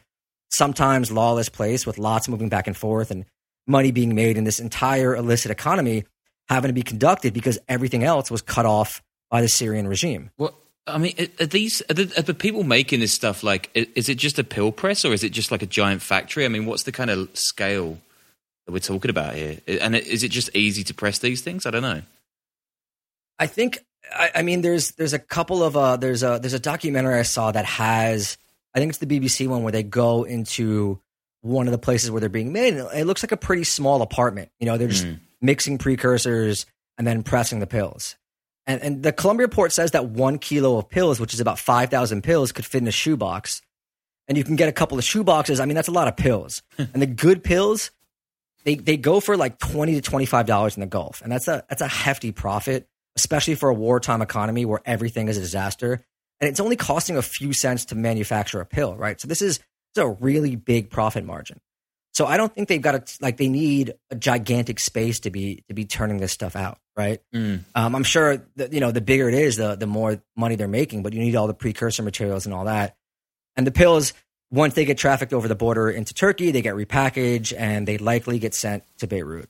[0.52, 3.26] sometimes lawless place with lots moving back and forth and
[3.68, 6.04] money being made in this entire illicit economy
[6.50, 10.30] having to be conducted because everything else was cut off by the Syrian regime.
[10.38, 10.54] Well,
[10.86, 13.70] I mean, are these are the, are the people making this stuff like?
[13.74, 16.44] Is it just a pill press, or is it just like a giant factory?
[16.44, 18.00] I mean, what's the kind of scale
[18.66, 19.60] that we're talking about here?
[19.68, 21.66] And is it just easy to press these things?
[21.66, 22.02] I don't know.
[23.40, 23.80] I think.
[24.14, 27.24] I, I mean, there's there's a couple of uh, there's a there's a documentary I
[27.24, 28.38] saw that has
[28.74, 31.00] I think it's the BBC one where they go into
[31.42, 32.76] one of the places where they're being made.
[32.76, 34.52] It looks like a pretty small apartment.
[34.60, 35.20] You know, they're just mm.
[35.42, 36.66] mixing precursors
[36.98, 38.16] and then pressing the pills.
[38.68, 42.22] And, and the Columbia report says that one kilo of pills, which is about 5,000
[42.22, 43.62] pills, could fit in a shoebox.
[44.28, 45.60] And you can get a couple of shoeboxes.
[45.60, 46.62] I mean, that's a lot of pills.
[46.78, 47.92] and the good pills,
[48.64, 51.22] they, they go for like 20 to $25 in the Gulf.
[51.22, 55.38] And that's a, that's a hefty profit, especially for a wartime economy where everything is
[55.38, 56.06] a disaster.
[56.42, 59.22] And it's only costing a few cents to manufacture a pill, right?
[59.22, 61.60] So this is, this is a really big profit margin.
[62.14, 65.64] So I don't think they've got a, like they need a gigantic space to be
[65.70, 67.22] to be turning this stuff out, right?
[67.34, 67.64] Mm.
[67.74, 70.68] Um, I'm sure that you know the bigger it is, the the more money they're
[70.68, 72.98] making, but you need all the precursor materials and all that.
[73.56, 74.14] And the pills,
[74.52, 78.40] once they get trafficked over the border into Turkey, they get repackaged and they likely
[78.40, 79.50] get sent to Beirut.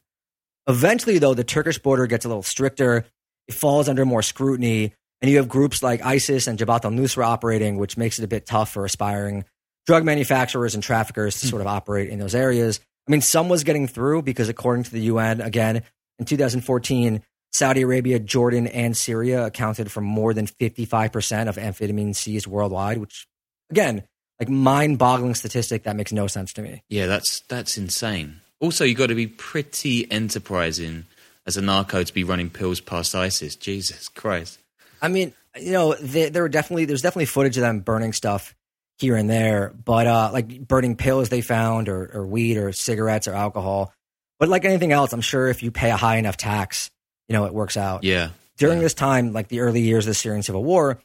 [0.68, 3.06] Eventually, though, the Turkish border gets a little stricter.
[3.48, 7.78] It falls under more scrutiny, and you have groups like ISIS and Jabhat al-Nusra operating,
[7.78, 9.46] which makes it a bit tough for aspiring
[9.86, 11.50] drug manufacturers and traffickers to hmm.
[11.50, 12.80] sort of operate in those areas.
[13.08, 15.84] I mean, some was getting through because, according to the UN, again,
[16.20, 22.48] in 2014, Saudi Arabia, Jordan, and Syria accounted for more than 55% of amphetamine seized
[22.48, 23.28] worldwide, which,
[23.70, 24.04] again,
[24.40, 26.84] like mind boggling statistic that makes no sense to me.
[26.90, 28.42] Yeah, that's, that's insane.
[28.60, 31.06] Also, you've got to be pretty enterprising
[31.46, 33.56] as a narco to be running pills past ISIS.
[33.56, 34.60] Jesus Christ.
[35.02, 38.56] I mean, you know, there, there were definitely, there's definitely footage of them burning stuff
[39.00, 43.28] here and there, but uh, like burning pills they found, or, or weed, or cigarettes,
[43.28, 43.94] or alcohol.
[44.40, 46.92] But like anything else, I'm sure if you pay a high enough tax,
[47.28, 48.04] you know, it works out.
[48.04, 48.30] Yeah.
[48.58, 48.84] During yeah.
[48.84, 51.00] this time, like the early years of the Syrian civil war,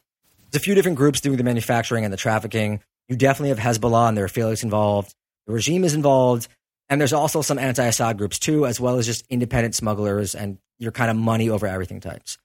[0.51, 2.81] there's a few different groups doing the manufacturing and the trafficking.
[3.09, 5.13] You definitely have Hezbollah and their affiliates involved.
[5.47, 6.47] The regime is involved.
[6.89, 10.57] And there's also some anti Assad groups too, as well as just independent smugglers and
[10.79, 12.37] your kind of money over everything types.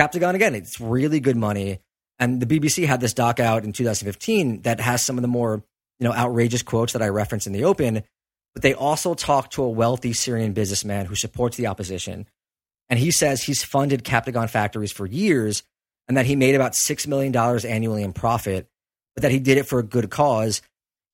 [0.00, 1.80] Captagon, again, it's really good money.
[2.18, 5.62] And the BBC had this doc out in 2015 that has some of the more
[5.98, 8.02] you know outrageous quotes that I referenced in the open.
[8.54, 12.26] But they also talk to a wealthy Syrian businessman who supports the opposition,
[12.88, 15.62] and he says he's funded Captagon factories for years,
[16.08, 18.68] and that he made about six million dollars annually in profit,
[19.14, 20.62] but that he did it for a good cause.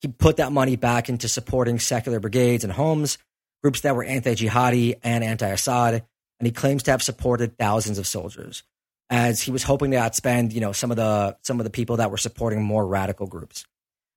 [0.00, 3.18] He put that money back into supporting secular brigades and Homs,
[3.64, 5.94] groups that were anti-jihadi and anti-Assad,
[6.38, 8.62] and he claims to have supported thousands of soldiers
[9.08, 11.96] as he was hoping to outspend, you know, some of the some of the people
[11.98, 13.64] that were supporting more radical groups.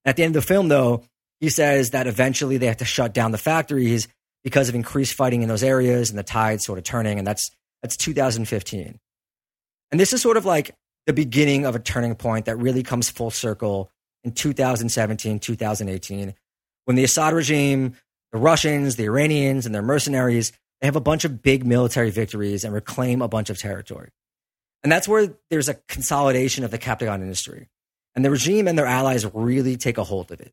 [0.04, 1.04] At the end of the film, though,
[1.40, 4.08] he says that eventually they have to shut down the factories
[4.42, 7.50] because of increased fighting in those areas and the tide sort of turning, and that's
[7.82, 8.98] that's 2015.
[9.90, 10.74] And this is sort of like
[11.06, 13.90] the beginning of a turning point that really comes full circle
[14.22, 16.34] in 2017, 2018,
[16.84, 17.94] when the Assad regime,
[18.32, 22.64] the Russians, the Iranians, and their mercenaries, they have a bunch of big military victories
[22.64, 24.10] and reclaim a bunch of territory.
[24.82, 27.68] And that's where there's a consolidation of the Captagon industry.
[28.14, 30.52] And the regime and their allies really take a hold of it.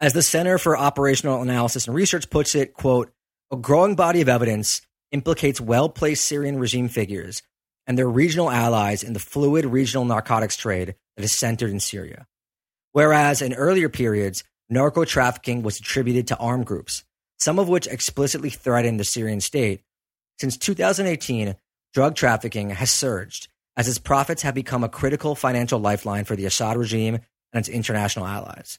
[0.00, 3.12] As the Center for Operational Analysis and Research puts it, quote,
[3.50, 7.42] a growing body of evidence implicates well placed Syrian regime figures
[7.86, 12.26] and their regional allies in the fluid regional narcotics trade that is centered in Syria.
[12.92, 17.04] Whereas in earlier periods, narco trafficking was attributed to armed groups,
[17.38, 19.82] some of which explicitly threatened the Syrian state.
[20.40, 21.56] Since 2018,
[21.92, 26.46] drug trafficking has surged as its profits have become a critical financial lifeline for the
[26.46, 27.14] Assad regime
[27.52, 28.78] and its international allies.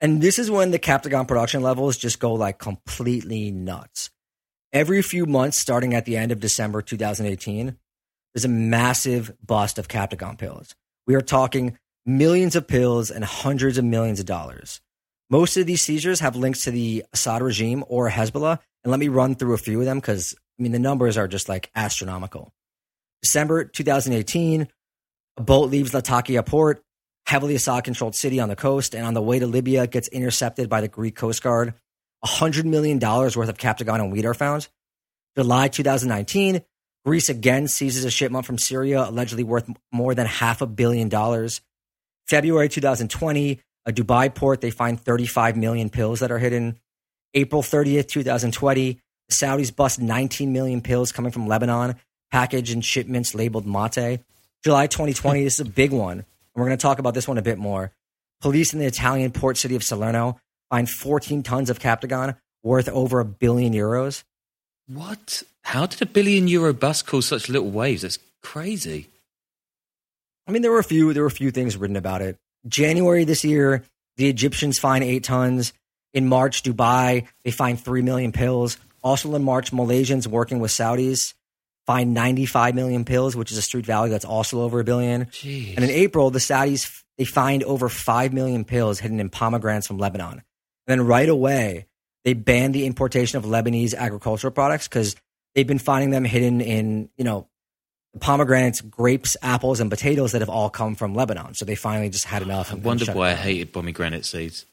[0.00, 4.10] And this is when the Captagon production levels just go like completely nuts.
[4.72, 7.76] Every few months, starting at the end of December 2018,
[8.34, 10.74] there's a massive bust of Captagon pills.
[11.06, 14.80] We are talking millions of pills and hundreds of millions of dollars.
[15.30, 18.58] Most of these seizures have links to the Assad regime or Hezbollah.
[18.84, 21.26] And let me run through a few of them because, I mean, the numbers are
[21.26, 22.52] just like astronomical.
[23.22, 24.68] December 2018,
[25.36, 26.82] a boat leaves Latakia port,
[27.26, 30.68] heavily Assad controlled city on the coast, and on the way to Libya, gets intercepted
[30.68, 31.74] by the Greek Coast Guard.
[32.24, 34.68] $100 million worth of Captagon and weed are found.
[35.36, 36.62] July 2019,
[37.04, 41.60] Greece again seizes a shipment from Syria, allegedly worth more than half a billion dollars.
[42.26, 46.80] February 2020, A Dubai port, they find 35 million pills that are hidden.
[47.34, 51.96] April 30th, 2020, the Saudis bust 19 million pills coming from Lebanon,
[52.36, 54.20] packaged and shipments labeled mate.
[54.62, 56.18] July 2020, this is a big one.
[56.18, 57.92] And we're going to talk about this one a bit more.
[58.42, 63.20] Police in the Italian port city of Salerno find 14 tons of Captagon worth over
[63.20, 64.22] a billion euros.
[64.86, 65.44] What?
[65.62, 68.02] How did a billion euro bus cause such little waves?
[68.02, 69.08] That's crazy.
[70.46, 72.36] I mean, there were a few there were a few things written about it.
[72.68, 73.82] January this year,
[74.18, 75.72] the Egyptians find eight tons.
[76.12, 78.76] In March, Dubai they find three million pills.
[79.02, 81.32] Also in March, Malaysians working with Saudis
[81.86, 85.26] find 95 million pills, which is a street value that's also over a billion.
[85.26, 85.76] Jeez.
[85.76, 89.98] And in April, the Saudis they find over five million pills hidden in pomegranates from
[89.98, 90.32] Lebanon.
[90.32, 90.42] And
[90.86, 91.86] then right away,
[92.24, 95.16] they banned the importation of Lebanese agricultural products because
[95.54, 97.48] they've been finding them hidden in you know
[98.20, 101.54] pomegranates, grapes, apples, and potatoes that have all come from Lebanon.
[101.54, 102.72] So they finally just had enough.
[102.72, 104.66] I wondered why I hated pomegranate seeds.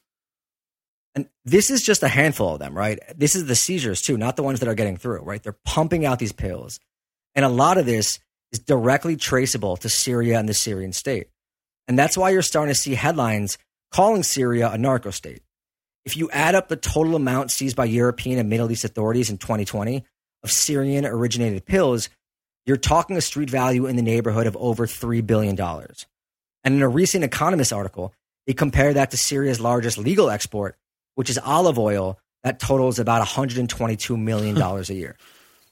[1.15, 2.99] And this is just a handful of them, right?
[3.15, 5.43] This is the seizures too, not the ones that are getting through, right?
[5.43, 6.80] They're pumping out these pills.
[7.36, 8.19] And a lot of this
[8.52, 11.28] is directly traceable to Syria and the Syrian state.
[11.88, 13.58] And that's why you're starting to see headlines
[13.91, 15.41] calling Syria a narco state.
[16.06, 19.38] If you add up the total amount seized by European and Middle East authorities in
[19.38, 20.04] 2020
[20.43, 22.10] of Syrian originated pills,
[22.65, 25.60] you're talking a street value in the neighborhood of over $3 billion.
[25.60, 28.13] And in a recent Economist article,
[28.48, 30.78] they compare that to Syria's largest legal export,
[31.15, 35.15] which is olive oil, that totals about $122 million a year.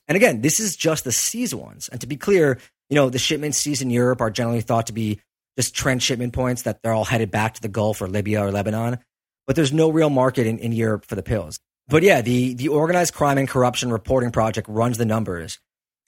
[0.07, 1.87] And again, this is just the seized ones.
[1.89, 2.59] And to be clear,
[2.89, 5.19] you know, the shipments seized in Europe are generally thought to be
[5.57, 8.99] just transshipment points that they're all headed back to the Gulf or Libya or Lebanon.
[9.47, 11.59] But there's no real market in, in Europe for the pills.
[11.87, 15.59] But yeah, the, the Organized Crime and Corruption Reporting Project runs the numbers.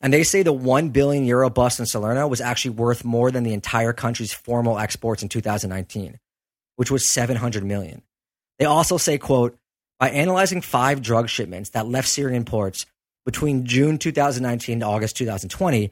[0.01, 3.43] And they say the 1 billion euro bust in Salerno was actually worth more than
[3.43, 6.19] the entire country's formal exports in 2019,
[6.75, 8.01] which was 700 million.
[8.60, 9.58] They also say, quote,
[9.99, 12.86] by analyzing five drug shipments that left Syrian ports
[13.26, 15.92] between June 2019 to August 2020,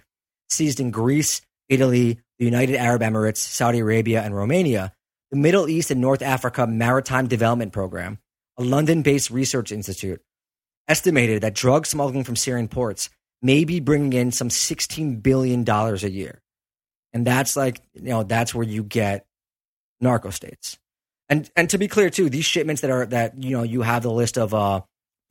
[0.50, 4.92] seized in Greece, Italy, the United Arab Emirates, Saudi Arabia, and Romania,
[5.32, 8.20] the Middle East and North Africa Maritime Development Program,
[8.58, 10.22] a London based research institute,
[10.88, 13.10] estimated that drug smuggling from Syrian ports
[13.42, 16.42] may be bringing in some $16 billion a year.
[17.14, 19.26] And that's like, you know, that's where you get
[20.00, 20.78] narco states.
[21.30, 24.04] And, and to be clear too, these shipments that are, that, you know, you have
[24.04, 24.82] the list of, uh,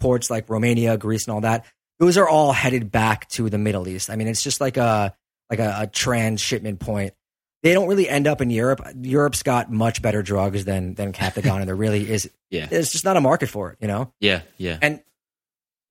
[0.01, 1.67] ports like Romania, Greece, and all that,
[2.01, 4.11] those are all headed back to the Middle East.
[4.11, 5.15] I mean, it's just like a,
[5.49, 7.15] like a, a transshipment point.
[7.63, 8.81] They don't really end up in Europe.
[9.03, 12.67] Europe's got much better drugs than, than Captagon, and there really is, Yeah.
[12.67, 14.13] there's just not a market for it, you know?
[14.19, 14.79] Yeah, yeah.
[14.83, 15.01] And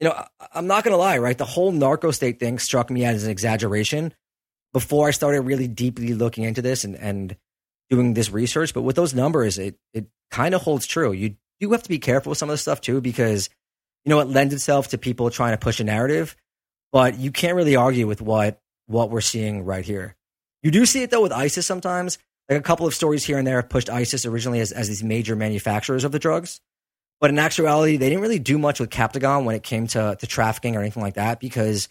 [0.01, 1.37] you know, I, I'm not gonna lie, right?
[1.37, 4.13] The whole narco state thing struck me as an exaggeration
[4.73, 7.35] before I started really deeply looking into this and, and
[7.89, 8.73] doing this research.
[8.73, 11.11] But with those numbers, it it kind of holds true.
[11.11, 13.49] You do have to be careful with some of this stuff too, because
[14.05, 16.35] you know it lends itself to people trying to push a narrative,
[16.91, 20.15] but you can't really argue with what what we're seeing right here.
[20.63, 22.17] You do see it though with ISIS sometimes.
[22.49, 25.03] Like a couple of stories here and there have pushed ISIS originally as, as these
[25.03, 26.59] major manufacturers of the drugs.
[27.21, 30.27] But in actuality, they didn't really do much with Captagon when it came to, to
[30.27, 31.89] trafficking or anything like that because,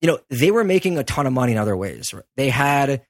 [0.00, 2.14] you know, they were making a ton of money in other ways.
[2.36, 3.02] They had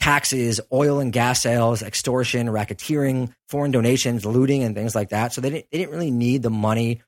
[0.00, 5.32] taxes, oil and gas sales, extortion, racketeering, foreign donations, looting, and things like that.
[5.32, 7.02] So they didn't, they didn't really need the money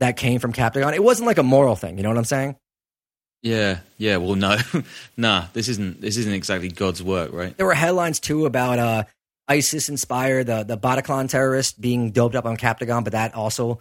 [0.00, 0.94] that came from Captagon.
[0.94, 1.96] It wasn't like a moral thing.
[1.96, 2.56] You know what I'm saying?
[3.42, 4.16] yeah, yeah.
[4.16, 4.56] Well, no,
[5.16, 5.46] nah.
[5.52, 6.00] This isn't.
[6.00, 7.56] This isn't exactly God's work, right?
[7.56, 9.04] There were headlines too about uh,
[9.48, 13.80] ISIS inspired the the Bataclan terrorist being doped up on Captagon, but that also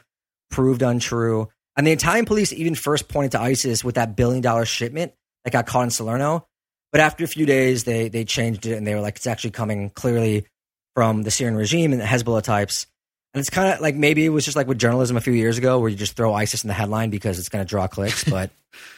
[0.51, 1.49] proved untrue.
[1.75, 5.51] And the Italian police even first pointed to ISIS with that billion dollar shipment that
[5.51, 6.47] got caught in Salerno.
[6.91, 9.51] But after a few days, they they changed it and they were like, it's actually
[9.51, 10.45] coming clearly
[10.93, 12.87] from the Syrian regime and the Hezbollah types.
[13.35, 15.57] And it's kind of like maybe it was just like with journalism a few years
[15.57, 18.23] ago, where you just throw ISIS in the headline because it's going to draw clicks.
[18.29, 18.49] But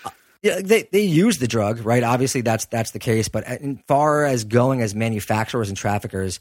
[0.06, 0.12] uh,
[0.44, 2.04] yeah, they they use the drug, right?
[2.04, 3.30] Obviously, that's that's the case.
[3.30, 6.40] But as far as going as manufacturers and traffickers,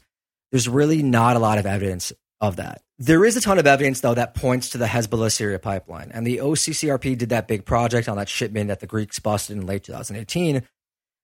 [0.51, 2.83] there's really not a lot of evidence of that.
[2.99, 6.11] There is a ton of evidence, though, that points to the Hezbollah Syria pipeline.
[6.13, 9.65] And the OCCRP did that big project on that shipment that the Greeks busted in
[9.65, 10.61] late 2018.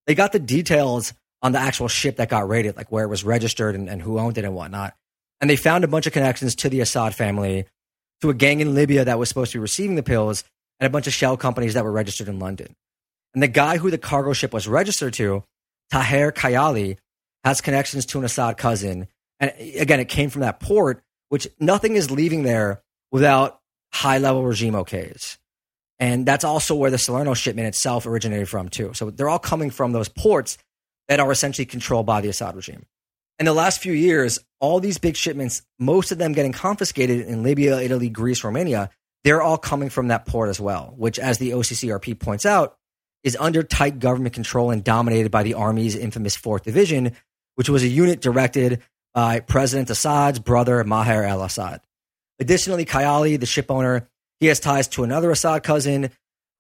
[0.08, 1.14] They got the details
[1.44, 4.18] on the actual ship that got raided, like where it was registered and, and who
[4.18, 4.96] owned it and whatnot.
[5.44, 7.66] And they found a bunch of connections to the Assad family,
[8.22, 10.46] to a gang in Libya that was supposed to be receiving the pills,
[10.80, 12.74] and a bunch of shell companies that were registered in London.
[13.34, 15.44] And the guy who the cargo ship was registered to,
[15.92, 16.96] Taher Kayali,
[17.44, 19.10] has connections to an Assad cousin.
[19.42, 22.82] And again, it came from that port, which nothing is leaving there
[23.12, 23.60] without
[23.92, 25.40] high level regime OKs.
[26.00, 28.94] And that's also where the Salerno shipment itself originated from, too.
[28.94, 30.58] So they're all coming from those ports
[31.10, 32.86] that are essentially controlled by the Assad regime.
[33.44, 37.44] In the last few years, all these big shipments, most of them getting confiscated in
[37.44, 38.90] Libya, Italy, Greece, Romania,
[39.26, 42.78] they're all coming from that port as well, which, as the OCCRP points out,
[43.22, 47.12] is under tight government control and dominated by the army's infamous Fourth Division,
[47.56, 48.82] which was a unit directed
[49.14, 51.82] by President Assad's brother, Maher al Assad.
[52.40, 54.08] Additionally, Kayali, the ship owner,
[54.40, 56.12] he has ties to another Assad cousin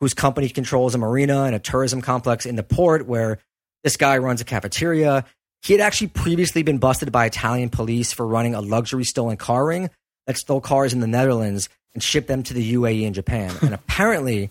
[0.01, 3.39] whose company controls a marina and a tourism complex in the port where
[3.85, 5.23] this guy runs a cafeteria.
[5.63, 9.65] He had actually previously been busted by Italian police for running a luxury stolen car
[9.65, 9.89] ring
[10.27, 13.55] that stole cars in the Netherlands and shipped them to the UAE and Japan.
[13.61, 14.49] and apparently,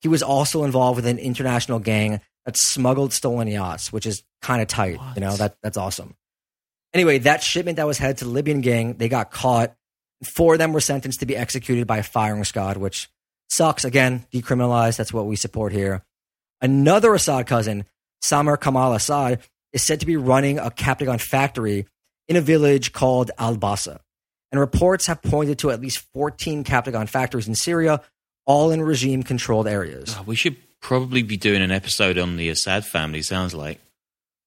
[0.00, 4.60] he was also involved with an international gang that smuggled stolen yachts, which is kind
[4.60, 4.98] of tight.
[4.98, 5.16] What?
[5.16, 6.16] You know, that that's awesome.
[6.92, 9.74] Anyway, that shipment that was headed to the Libyan gang, they got caught.
[10.22, 13.08] Four of them were sentenced to be executed by a firing squad, which
[13.48, 13.86] sucks.
[13.86, 14.98] Again, decriminalized.
[14.98, 16.04] That's what we support here.
[16.60, 17.86] Another Assad cousin,
[18.20, 19.40] Samar Kamal Assad,
[19.72, 21.86] is said to be running a Captagon factory
[22.28, 23.98] in a village called Al Basa.
[24.50, 28.02] And reports have pointed to at least 14 Captagon factories in Syria,
[28.44, 30.14] all in regime controlled areas.
[30.18, 33.22] Oh, we should probably be doing an episode on the Assad family.
[33.22, 33.80] Sounds like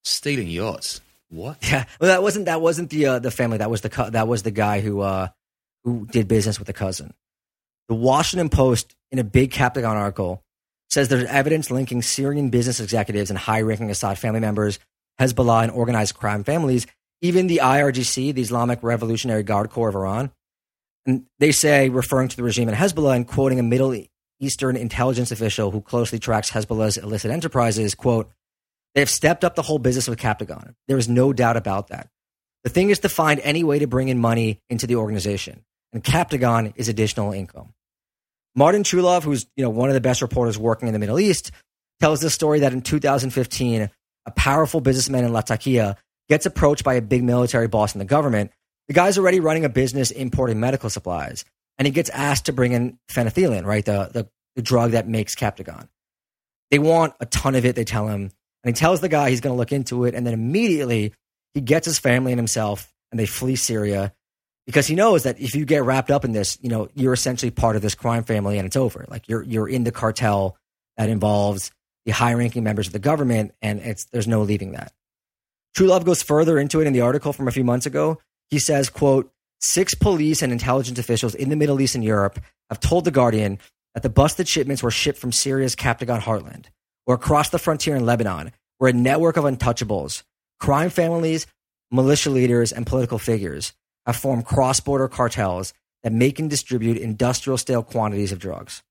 [0.03, 1.01] stealing yachts.
[1.29, 1.57] What?
[1.63, 3.57] Yeah, well, that wasn't that wasn't the uh, the family.
[3.57, 5.29] That was the co- that was the guy who uh,
[5.83, 7.13] who did business with the cousin.
[7.87, 10.43] The Washington Post, in a big Captagon article,
[10.89, 14.79] says there's evidence linking Syrian business executives and high-ranking Assad family members,
[15.19, 16.87] Hezbollah, and organized crime families,
[17.21, 20.31] even the IRGC, the Islamic Revolutionary Guard Corps of Iran.
[21.05, 23.95] And they say, referring to the regime and Hezbollah and quoting a Middle
[24.39, 28.29] Eastern intelligence official who closely tracks Hezbollah's illicit enterprises, quote,
[28.95, 30.73] they have stepped up the whole business with Captagon.
[30.87, 32.07] There is no doubt about that.
[32.63, 35.63] The thing is to find any way to bring in money into the organization,
[35.93, 37.73] and Captagon is additional income.
[38.55, 41.51] Martin Chulov, who's you know one of the best reporters working in the Middle East,
[41.99, 43.91] tells the story that in 2015,
[44.25, 45.97] a powerful businessman in Latakia
[46.29, 48.51] gets approached by a big military boss in the government.
[48.87, 51.45] The guy's already running a business importing medical supplies,
[51.77, 55.35] and he gets asked to bring in fenethylline, right, the, the, the drug that makes
[55.35, 55.87] Captagon.
[56.71, 58.31] They want a ton of it, they tell him,
[58.63, 61.13] and he tells the guy he's going to look into it, and then immediately
[61.53, 64.13] he gets his family and himself, and they flee Syria
[64.65, 67.51] because he knows that if you get wrapped up in this, you know, you're essentially
[67.51, 69.05] part of this crime family, and it's over.
[69.07, 70.57] Like you're you're in the cartel
[70.97, 71.71] that involves
[72.05, 74.93] the high-ranking members of the government, and it's there's no leaving that.
[75.75, 78.19] Chulov goes further into it in the article from a few months ago.
[78.49, 82.39] He says, quote, six police and intelligence officials in the Middle East and Europe
[82.69, 83.59] have told The Guardian
[83.93, 86.65] that the busted shipments were shipped from Syria's Captagon heartland
[87.07, 90.23] or across the frontier in Lebanon, where a network of untouchables,
[90.59, 91.47] crime families,
[91.91, 93.73] militia leaders, and political figures
[94.05, 98.83] have formed cross-border cartels that make and distribute industrial scale quantities of drugs.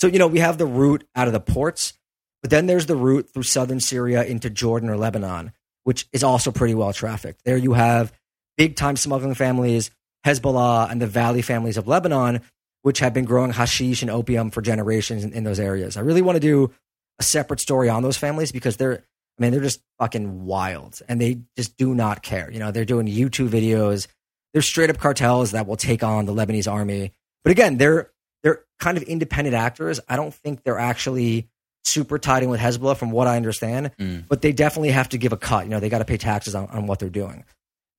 [0.00, 1.94] So, you know, we have the route out of the ports,
[2.42, 5.52] but then there's the route through southern Syria into Jordan or Lebanon,
[5.84, 7.44] which is also pretty well trafficked.
[7.44, 8.12] There you have
[8.56, 9.90] big time smuggling families,
[10.26, 12.40] Hezbollah and the Valley families of Lebanon,
[12.82, 15.96] which have been growing hashish and opium for generations in, in those areas.
[15.96, 16.72] I really want to do
[17.18, 19.04] a separate story on those families because they're,
[19.38, 22.50] I mean, they're just fucking wild and they just do not care.
[22.50, 24.08] You know, they're doing YouTube videos.
[24.52, 27.12] They're straight up cartels that will take on the Lebanese army.
[27.44, 28.10] But again, they're,
[28.42, 30.00] they're kind of independent actors.
[30.08, 31.48] I don't think they're actually
[31.84, 34.24] super tied in with Hezbollah from what I understand, Mm.
[34.28, 35.64] but they definitely have to give a cut.
[35.64, 37.44] You know, they got to pay taxes on, on what they're doing.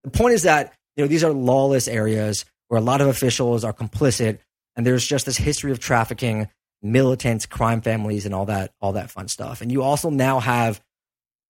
[0.04, 3.64] The point is that, you know, these are lawless areas where a lot of officials
[3.64, 4.40] are complicit
[4.76, 6.48] and there's just this history of trafficking,
[6.82, 9.62] militants, crime families, and all that, all that fun stuff.
[9.62, 10.82] And you also now have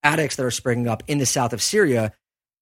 [0.03, 2.11] addicts that are springing up in the south of Syria.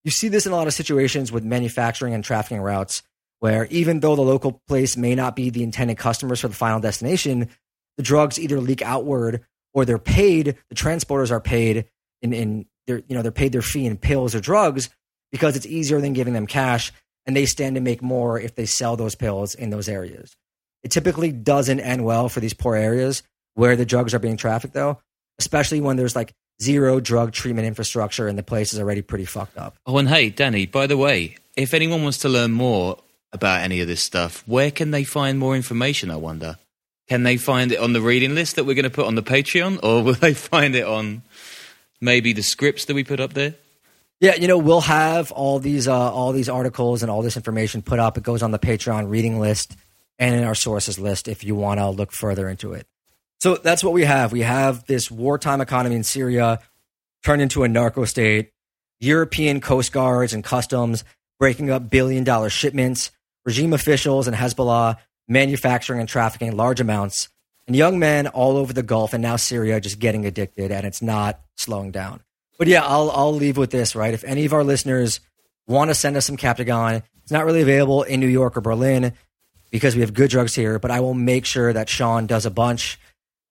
[0.04, 3.02] You see this in a lot of situations with manufacturing and trafficking routes,
[3.40, 6.80] where even though the local place may not be the intended customers for the final
[6.80, 7.50] destination,
[7.98, 9.44] the drugs either leak outward
[9.74, 10.58] or they're paid.
[10.70, 11.86] The transporters are paid
[12.22, 14.90] in, in they're you know they're paid their fee in pills or drugs
[15.32, 16.92] because it's easier than giving them cash,
[17.26, 20.36] and they stand to make more if they sell those pills in those areas.
[20.84, 24.74] It typically doesn't end well for these poor areas where the drugs are being trafficked,
[24.74, 25.00] though,
[25.40, 29.58] especially when there's like zero drug treatment infrastructure and the place is already pretty fucked
[29.58, 29.76] up.
[29.86, 32.98] Oh, and hey, Danny, by the way, if anyone wants to learn more
[33.32, 36.58] about any of this stuff, where can they find more information, I wonder?
[37.12, 39.22] Can they find it on the reading list that we're going to put on the
[39.22, 41.24] Patreon, or will they find it on
[42.00, 43.56] maybe the scripts that we put up there?
[44.22, 47.82] Yeah, you know, we'll have all these uh, all these articles and all this information
[47.82, 48.18] put up.
[48.18, 49.76] It goes on the Patreon reading list
[50.20, 52.88] and in our sources list if you want to look further into it.
[53.42, 54.32] So that's what we have.
[54.32, 56.60] We have this wartime economy in Syria
[57.26, 58.54] turned into a narco state,
[59.02, 61.04] European coast guards and customs
[61.42, 63.12] breaking up billion dollar shipments,
[63.44, 64.96] regime officials and Hezbollah
[65.28, 67.30] manufacturing and trafficking large amounts,
[67.68, 71.02] and young men all over the Gulf and now Syria just getting addicted, and it's
[71.02, 72.22] not slowing down.
[72.58, 74.14] But yeah, I'll I'll leave with this, right?
[74.14, 75.20] If any of our listeners
[75.68, 79.14] want to send us some Captagon, it's not really available in New York or Berlin
[79.72, 82.52] because we have good drugs here, but I will make sure that Sean does a
[82.52, 83.00] bunch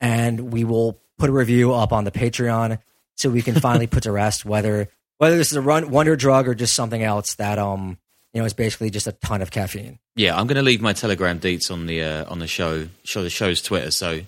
[0.00, 2.78] and we will put a review up on the Patreon
[3.16, 6.48] so we can finally put to rest whether whether this is a run, wonder drug
[6.48, 7.98] or just something else that um
[8.32, 9.98] you know it's basically just a ton of caffeine.
[10.16, 13.22] Yeah, I'm going to leave my Telegram deets on the uh, on the show show
[13.22, 13.90] the show's Twitter.
[13.90, 14.20] So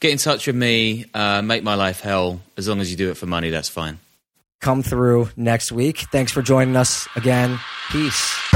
[0.00, 1.06] get in touch with me.
[1.14, 2.40] Uh, make my life hell.
[2.56, 3.98] As long as you do it for money, that's fine.
[4.60, 5.98] Come through next week.
[6.10, 7.58] Thanks for joining us again.
[7.90, 8.55] Peace.